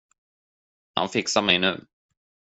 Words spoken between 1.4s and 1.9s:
mig nu.